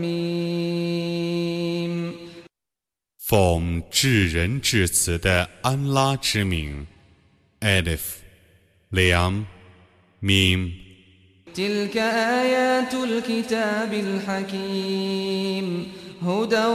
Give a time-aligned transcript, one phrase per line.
[0.00, 2.14] ميم
[3.18, 6.86] 奉至仁至慈的安拉之名，
[7.60, 8.00] Alif，
[8.90, 9.46] 两，
[10.22, 10.70] Mim。
[11.54, 16.66] تلك آيات الكتاب الحكيم هدى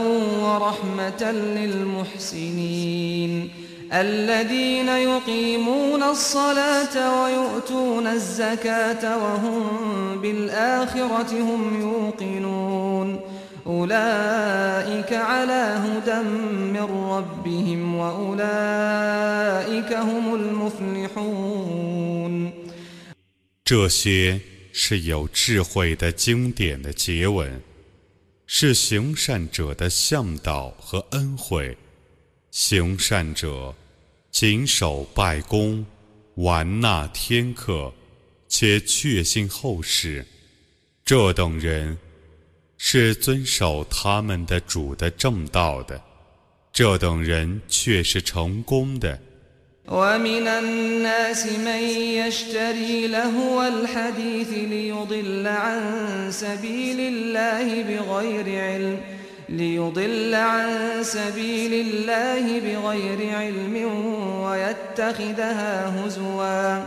[0.42, 3.50] ورحمة للمحسنين
[3.92, 9.62] الذين يقيمون الصلاة ويؤتون الزكاة وهم
[10.22, 13.20] بالآخرة هم يوقنون
[13.66, 16.20] أولئك على هدى
[16.74, 22.52] من ربهم وأولئك هم المفلحون
[23.64, 24.40] 这些
[24.72, 27.60] 是有智慧的经典的结文，
[28.46, 31.76] 是行善者的向导和恩惠。
[32.50, 33.72] 行善者
[34.34, 35.84] 谨守拜功，
[36.36, 37.92] 完纳天课，
[38.48, 40.24] 且确信后世。
[41.04, 41.98] 这等人
[42.78, 46.00] 是遵守他们的主的正道的，
[46.72, 49.18] 这等人却是成功的。
[49.88, 51.82] ومن الناس من
[52.22, 59.00] يشتري لهو الحديث ليضل عن سبيل الله بغير علم
[59.49, 60.69] ليضل عن
[61.01, 63.75] سبيل الله بغير علم
[64.41, 66.83] ويتخذها هزوا.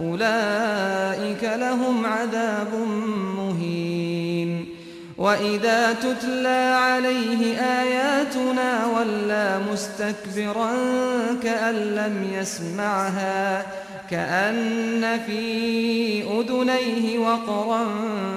[0.00, 2.74] أولئك لهم عذاب
[3.36, 4.68] مهين.
[5.18, 10.72] وإذا تتلى عليه آياتنا ولى مستكبرا
[11.42, 13.66] كأن لم يسمعها.
[14.11, 17.83] كأن في أذنيه وقرا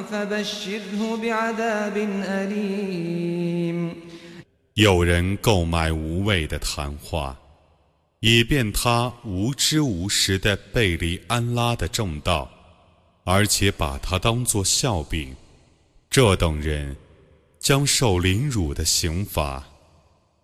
[0.03, 3.94] فبشره بعذاب أليم
[4.75, 7.36] 有人购买无谓的谈话，
[8.20, 12.50] 以便他无知无识地背离安拉的正道，
[13.25, 15.34] 而且把它当作笑柄。
[16.09, 16.97] 这等人
[17.59, 19.65] 将受凌辱的刑罚。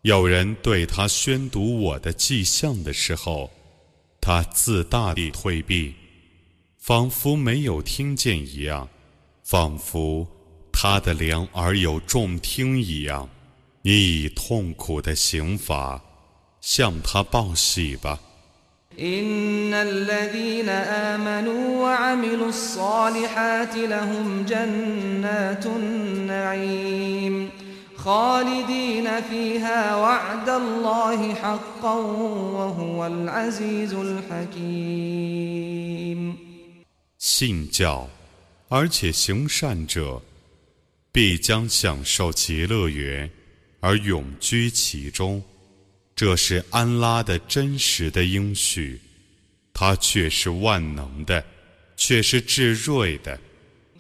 [0.03, 3.51] 有人对他宣读我的迹象的时候，
[4.21, 5.95] 他自大地退避，
[6.79, 8.89] 仿佛没有听见一样，
[9.43, 10.27] 仿佛
[10.73, 13.29] 他的两耳有重听一样。
[13.83, 16.03] 你以痛苦的刑罚
[16.61, 18.21] 向他报喜吧。
[18.99, 27.51] إن الذين آمنوا وعملوا الصالحات لهم جنات النعيم
[28.01, 35.57] خالدين فيها وعد الله حقا وهو العزيز الحكيم
[37.19, 38.09] 信教，
[38.69, 40.23] 而且行善者，
[41.11, 43.31] 必将享受极乐园，
[43.81, 45.43] 而永居其中。
[46.15, 49.01] 这是安拉的真实的应许，
[49.75, 51.45] 他却是万能的，
[51.97, 53.39] 却是至睿的。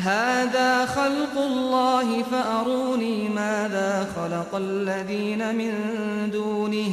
[0.00, 5.72] هذا خلق الله فأروني ماذا خلق الذين من
[6.30, 6.92] دونه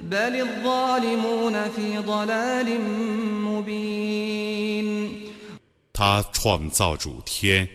[0.00, 2.80] بل الظالمون في ضلال
[3.44, 4.88] مبين
[5.92, 7.68] 他创造主天，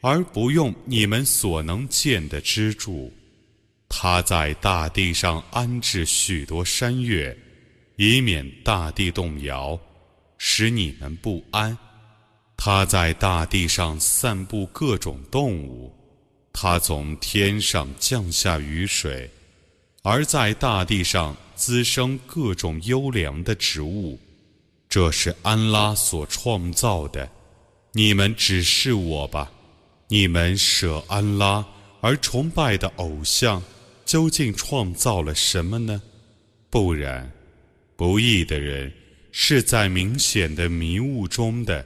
[0.00, 3.12] 而不用你们所能见的支柱。
[3.88, 7.36] 他在大地上安置许多山岳，
[7.96, 9.78] 以免大地动摇，
[10.38, 11.76] 使你们不安。
[12.61, 15.95] 他在大地上散布各种动物，
[16.51, 19.31] 他从天上降下雨水，
[20.03, 24.19] 而在大地上滋生各种优良的植物。
[24.89, 27.31] 这是安拉所创造的。
[27.93, 29.49] 你们只是我吧，
[30.09, 31.65] 你们舍安拉
[32.01, 33.63] 而崇拜的偶像，
[34.05, 36.01] 究竟创造了什么呢？
[36.69, 37.31] 不然，
[37.95, 38.91] 不义的人
[39.31, 41.85] 是在明显的迷雾中的。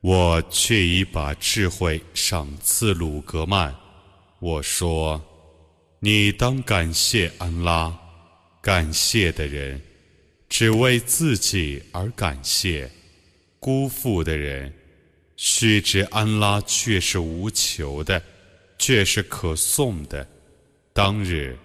[0.00, 3.74] 我却已把智慧赏赐鲁格曼。
[4.38, 5.20] 我说
[5.98, 7.92] ：“你当感谢安拉，
[8.62, 9.82] 感谢的人
[10.48, 12.88] 只为自己而感谢，
[13.58, 14.72] 辜负的人
[15.36, 18.22] 须知安拉却是无求的，
[18.78, 20.24] 却是可颂的。
[20.92, 21.58] 当日。”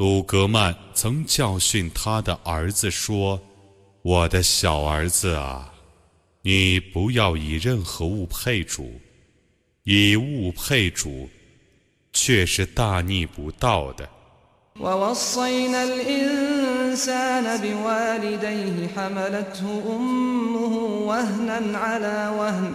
[0.00, 5.72] 鲁格曼曾教训他的儿子说：“我的小儿子啊。”
[6.42, 9.00] 你不要以任何物配主，
[9.82, 11.28] 以物配主，
[12.12, 14.08] 却是大逆不道的。
[14.78, 20.74] ووصينا الإنسان بوالديه حملته أمه
[21.08, 22.74] وهنا على وهن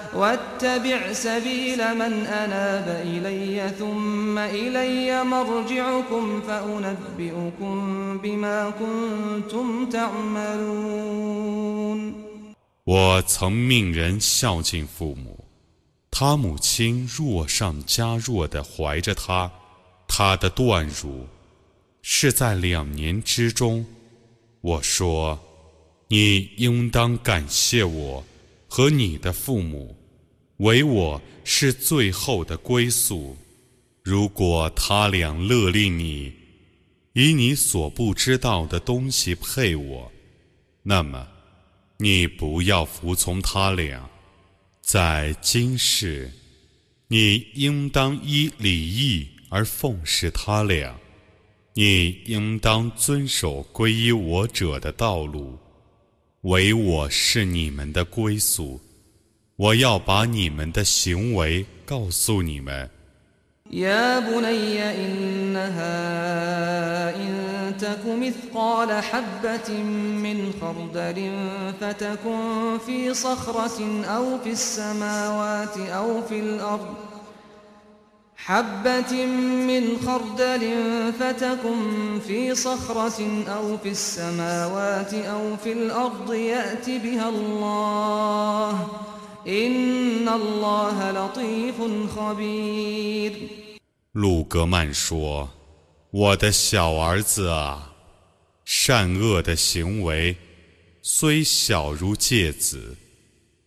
[0.14, 11.46] واتبع سبيل من أناب إلي ثم إلي مرجعكم فأنبئكم بما كنتم تعملون
[12.84, 15.44] 我曾命人孝敬父母，
[16.10, 19.50] 他母亲弱上加弱地怀着他，
[20.06, 21.26] 他的断乳
[22.00, 23.84] 是在两年之中。
[24.60, 28.24] 我说：“你应当感谢我
[28.68, 29.96] 和你的父母，
[30.61, 33.35] 唯我是最后的归宿。
[34.03, 36.33] 如果他俩勒令你
[37.13, 40.11] 以你所不知道的东西配我，
[40.81, 41.27] 那么。”
[42.01, 44.09] 你不要服从他俩，
[44.81, 46.31] 在今世，
[47.07, 50.99] 你应当依礼义而奉侍他俩，
[51.75, 55.59] 你应当遵守皈依我者的道路，
[56.41, 58.81] 唯我是你们的归宿，
[59.60, 62.90] 我要把你们的行为告诉你们。
[63.70, 65.96] يا بني إنها
[67.16, 69.82] إن تك مثقال حبة
[70.22, 71.30] من خردل
[71.80, 76.94] فتكن في صخرة أو في السماوات أو في الأرض
[78.36, 79.26] حبة
[79.66, 80.72] من خردل
[81.20, 88.88] فتكن في صخرة أو في السماوات أو في الأرض يأت بها الله
[94.11, 95.49] 鲁格曼说
[96.11, 97.91] ：“我的小儿子啊，
[98.65, 100.35] 善恶的行为
[101.01, 102.95] 虽小如芥子，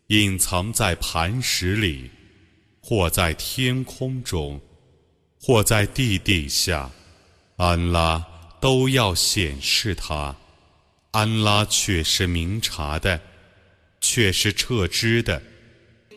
[0.07, 2.09] 隐藏在磐石里，
[2.81, 4.61] 或在天空中，
[5.41, 6.89] 或在地底下，
[7.57, 8.25] 安拉
[8.61, 10.37] 都要显示它。
[11.11, 13.21] 安拉却是明察的，
[14.01, 15.43] 却是撤知的。”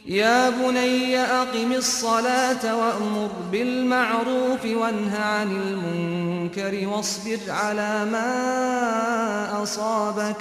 [0.07, 10.37] يا بني أقم الصلاة وأمر بالمعروف وانه عن المنكر واصبر على ما أصابك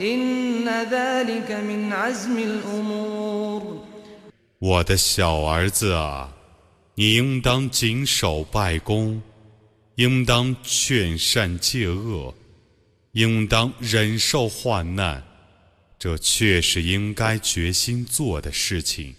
[0.00, 3.62] إن ذلك من عزم الأمور
[4.58, 6.28] 我的小儿子啊，
[6.96, 9.22] 你应当谨守拜功，
[9.96, 12.34] 应当劝善戒恶，
[13.12, 15.22] 应当忍受患难。
[16.00, 19.14] 这却是应该决心做的事情。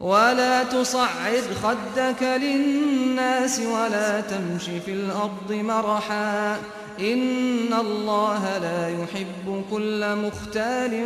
[0.00, 6.60] ولا تصعد خدك للناس ولا تمش في الأرض مرحا
[7.00, 11.04] إن الله لا يحب كل مختال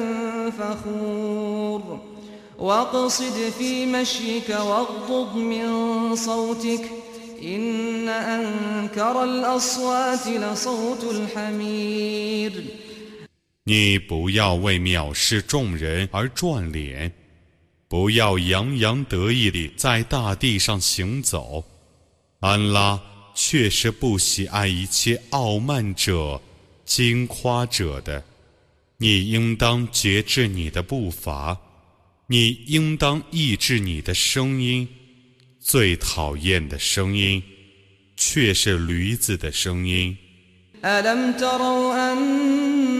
[0.58, 2.00] فخور
[2.58, 5.70] واقصد في مشيك واغضض من
[6.16, 6.90] صوتك
[7.42, 12.64] إن أنكر الأصوات لصوت الحمير
[13.67, 17.11] 你不要为藐视众人而转脸，
[17.87, 21.65] 不要洋洋得意地在大地上行走。
[22.41, 23.01] 安拉
[23.33, 26.39] 确实不喜爱一切傲慢者、
[26.85, 28.23] 惊夸者的。
[28.97, 31.57] 你应当节制你的步伐，
[32.27, 34.87] 你应当抑制你的声音。
[35.59, 37.41] 最讨厌的声音，
[38.15, 40.15] 却是驴子的声音。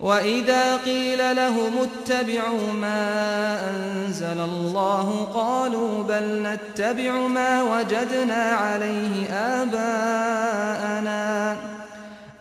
[0.00, 9.26] وإذا قيل لهم اتبعوا ما أنزل الله قالوا بل نتبع ما وجدنا عليه
[9.62, 11.14] آباءنا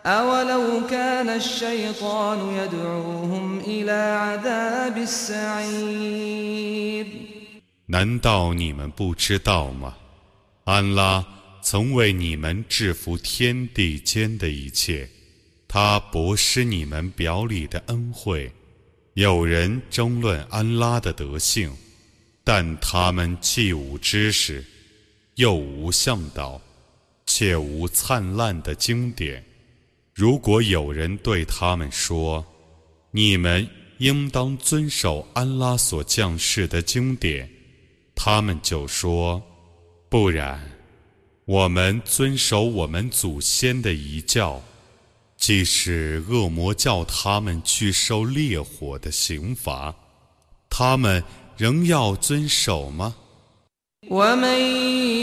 [0.05, 6.43] أولو كان الشيطان يدعوهم إلى عذاب السعير
[7.85, 9.95] 难道你们不知道吗？
[10.65, 11.25] 安拉
[11.61, 15.09] 曾为你们制服天地间的一切，
[15.68, 18.50] 他博施你们表里的恩惠。
[19.14, 21.70] 有人争论安拉的德性，
[22.42, 24.64] 但他们既无知识，
[25.34, 26.60] 又无向导，
[27.26, 29.44] 且无灿烂的经典。
[30.14, 32.44] 如果有人对他们说
[33.12, 37.48] ：“你们应当遵守安拉所降世的经典。”
[38.16, 39.42] 他们就说
[40.08, 40.60] ：“不然，
[41.44, 44.62] 我们遵守我们祖先的遗教，
[45.37, 49.93] 即使恶魔叫他们去受烈火的刑罚，
[50.69, 51.23] 他们
[51.57, 53.15] 仍要遵守吗？”
[54.09, 54.59] ومن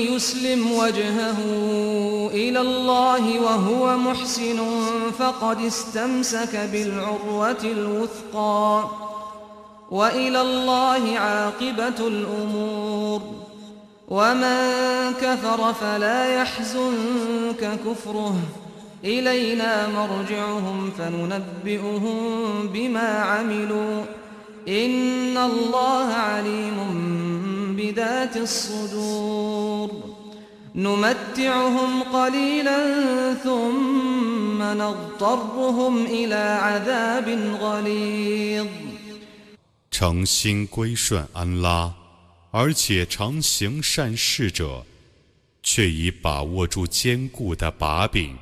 [0.08, 1.38] يسلم وجهه
[2.32, 4.58] إلى الله وهو محسن
[5.18, 8.88] فقد استمسك بالعروة الوثقى
[9.90, 13.20] وإلى الله عاقبة الأمور
[14.08, 14.60] ومن
[15.20, 18.36] كفر فلا يحزنك كفره
[19.04, 24.04] إلينا مرجعهم فننبئهم بما عملوا
[24.68, 26.78] إن الله عليم
[27.76, 29.90] بذات الصدور
[30.74, 32.78] نمتعهم قليلا
[33.34, 37.28] ثم نضطرهم إلى عذاب
[37.60, 38.66] غليظ
[39.90, 41.92] 诚心归顺安拉，
[42.52, 44.84] 而且常行善事者，
[45.62, 48.36] 却已把握住坚固的把柄。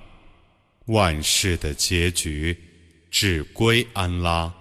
[0.85, 2.57] 万事的结局
[3.09, 4.53] 只归安拉。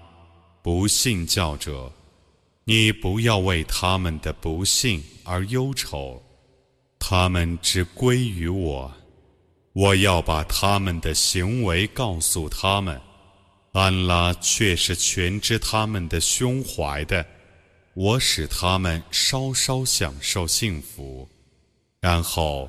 [0.62, 1.92] 不信教者，
[2.64, 6.22] 你不要为他们的不幸而忧愁，
[6.98, 8.92] 他们只归于我。
[9.72, 13.00] 我要把他们的行为告诉他们。
[13.72, 17.26] 安拉却是全知他们的胸怀的，
[17.94, 21.26] 我使他们稍稍享受幸福，
[21.98, 22.68] 然后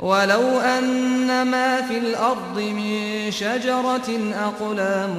[0.00, 5.16] ولو أن ما في الأرض من شجرة أقلام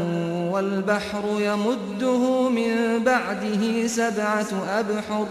[0.52, 5.28] والبحر يمده من بعده سبعة أبحر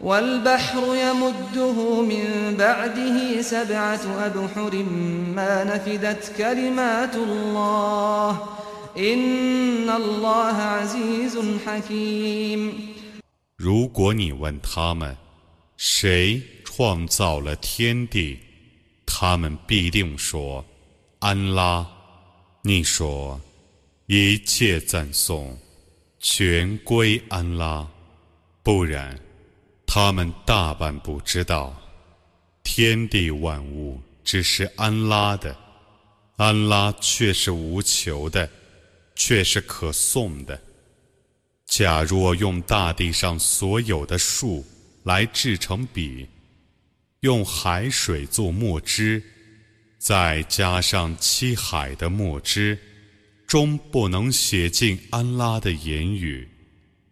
[0.00, 4.72] والبحر يمده من بعده سبعة أبحر
[5.36, 8.36] ما نفدت كلمات الله
[13.58, 15.16] 如果你问他们，
[15.76, 18.38] 谁创造了天地，
[19.05, 20.65] 他们必定说
[21.19, 21.85] ：“安拉。”
[22.63, 23.39] 你说
[24.07, 25.57] ：“一切赞颂
[26.19, 27.87] 全归安拉。”
[28.63, 29.19] 不然，
[29.85, 31.75] 他们大半不知道，
[32.63, 35.55] 天地万物只是安拉的，
[36.37, 38.49] 安拉却是无求的。
[39.13, 40.59] 却是可颂的。
[41.67, 44.65] 假若用大地上所有的树
[45.03, 46.27] 来制成笔，
[47.21, 49.21] 用海水做墨汁，
[49.99, 52.75] 再加上七海的墨汁，
[53.45, 56.49] 终不能写尽安拉的言语。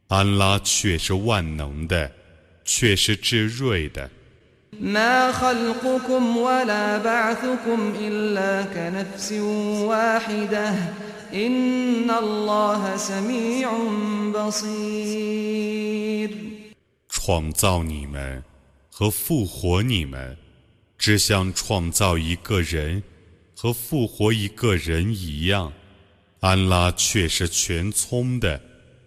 [0.08, 2.12] 安拉却是万能的，
[2.66, 4.10] 却是智睿的。
[17.10, 18.44] 创造你们
[19.00, 20.36] 和复活你们，
[20.98, 23.02] 只像创造一个人
[23.56, 25.72] 和复活一个人一样。
[26.42, 28.60] 安拉却是全聪的，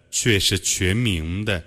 [0.09, 1.61] 却是全明的。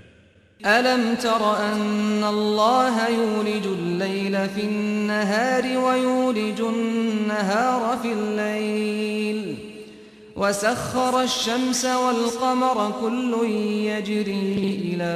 [10.35, 13.50] وسخر الشمس والقمر كل
[13.85, 15.13] يجري إلى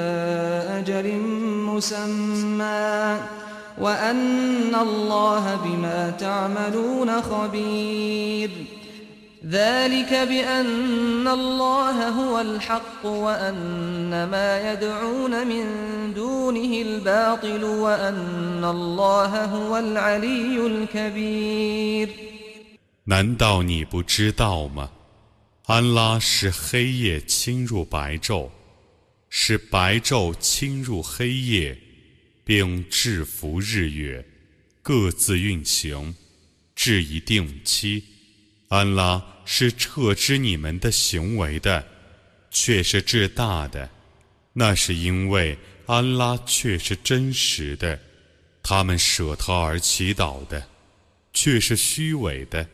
[0.80, 1.18] أجل
[1.72, 3.18] مسمى
[3.78, 8.52] وأن الله بما تعملون خبير
[9.50, 15.66] ذلك بأن الله هو الحق وأن ما يدعون من
[16.14, 22.10] دونه الباطل وأن الله هو العلي الكبير
[23.08, 24.90] 难道你不知道吗？
[25.67, 28.51] 安拉使黑夜侵入白昼，
[29.29, 31.79] 使白昼侵入黑夜，
[32.45, 34.27] 并制服日月，
[34.83, 36.15] 各自运行，
[36.75, 38.03] 至一定期。
[38.69, 41.87] 安拉是撤知你们的行为的，
[42.51, 43.89] 却是至大的。
[44.53, 48.01] 那是因为安拉却是真实的，
[48.63, 50.67] 他们舍他而祈祷的，
[51.33, 52.69] 却是虚伪的。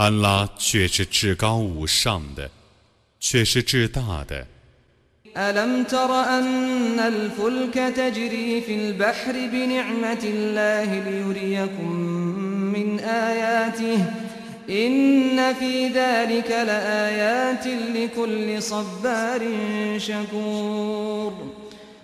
[0.00, 2.50] 安拉却是至高无上的，
[3.20, 4.46] 却是至大的。
[14.68, 19.42] إن في ذلك لآيات لكل صبار
[19.98, 21.32] شكور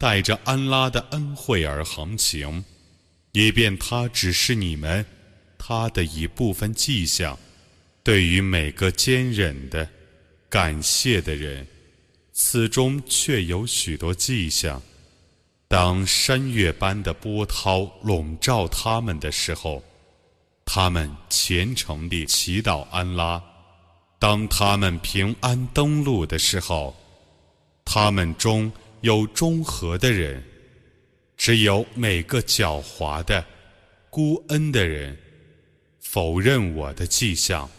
[0.00, 2.64] 带着安拉的恩惠而航行，
[3.32, 5.04] 以便他指示你们
[5.58, 7.38] 他的一部分迹象。
[8.02, 9.86] 对于每个坚忍的、
[10.48, 11.66] 感谢的人，
[12.32, 14.80] 此中却有许多迹象。
[15.68, 19.84] 当山岳般的波涛笼罩他们的时候，
[20.64, 23.42] 他们虔诚地祈祷安拉。
[24.18, 26.96] 当他们平安登陆的时候，
[27.84, 30.43] 他们中有中和的人，
[31.37, 33.43] 只有每个狡猾的、
[34.09, 35.17] 孤恩的人
[35.99, 37.69] 否认我的迹象。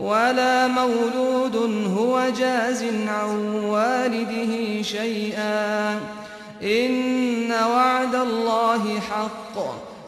[0.00, 3.30] ولا مولود هو جاز عن
[3.64, 6.00] والده شيئا
[6.62, 9.56] إن وعد الله حق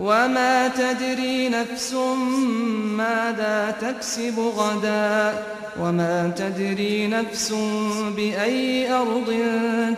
[0.00, 1.92] وما تدري نفس
[2.96, 5.44] ماذا تكسب غدا
[5.80, 7.52] وما تدري نفس
[8.16, 9.30] بأي أرض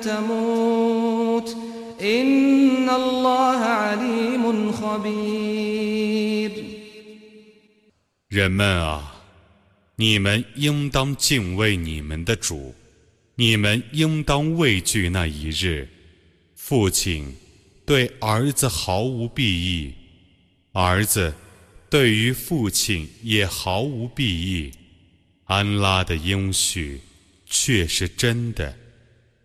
[0.03, 1.57] تموت
[2.01, 6.51] إن الله عليم خبير
[8.29, 9.15] 人们啊，
[9.97, 12.75] 你们应当敬畏你们的主，
[13.35, 15.89] 你们应当畏惧那一日，
[16.55, 17.35] 父亲。
[17.86, 19.94] 对儿子毫无裨益，
[20.72, 21.34] 儿子
[21.90, 24.72] 对于父亲也毫无裨益。
[25.46, 27.02] 安拉的应许
[27.46, 28.76] 却是真的，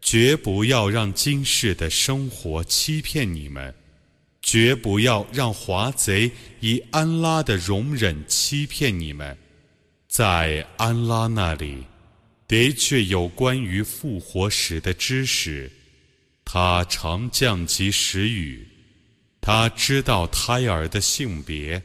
[0.00, 3.74] 绝不要让今世的生活欺骗你们，
[4.40, 9.36] 绝不要让华贼以安拉的容忍欺骗你们。
[10.06, 11.84] 在安拉那里，
[12.46, 15.70] 的确有关于复活时的知识。
[16.50, 18.66] 他常降及时雨，
[19.38, 21.82] 他知道胎儿的性别，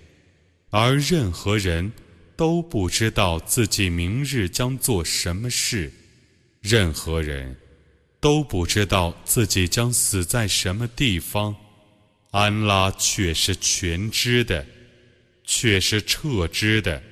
[0.70, 1.92] 而任何人
[2.38, 5.92] 都不知道自己明日将做什么事，
[6.62, 7.58] 任何人
[8.22, 11.54] 都不知道自己将死在什么地方。
[12.32, 14.66] 安拉却是全知的，
[15.44, 17.04] 却是彻知的。